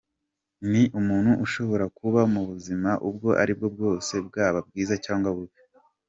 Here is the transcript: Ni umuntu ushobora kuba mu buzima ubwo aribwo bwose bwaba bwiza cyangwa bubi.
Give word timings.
Ni 0.71 0.83
umuntu 0.99 1.31
ushobora 1.45 1.85
kuba 1.97 2.21
mu 2.33 2.41
buzima 2.49 2.91
ubwo 3.09 3.29
aribwo 3.41 3.67
bwose 3.75 4.13
bwaba 4.27 4.59
bwiza 4.67 4.95
cyangwa 5.05 5.29
bubi. 5.37 5.57